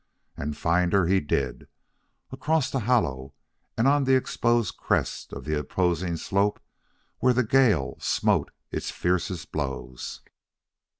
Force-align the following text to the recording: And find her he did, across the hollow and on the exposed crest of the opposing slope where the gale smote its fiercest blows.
And 0.35 0.57
find 0.57 0.93
her 0.93 1.05
he 1.05 1.19
did, 1.19 1.67
across 2.31 2.71
the 2.71 2.79
hollow 2.79 3.35
and 3.77 3.87
on 3.87 4.03
the 4.05 4.15
exposed 4.15 4.75
crest 4.77 5.31
of 5.31 5.45
the 5.45 5.53
opposing 5.55 6.17
slope 6.17 6.59
where 7.19 7.33
the 7.33 7.43
gale 7.45 7.97
smote 7.99 8.49
its 8.71 8.89
fiercest 8.89 9.51
blows. 9.51 10.21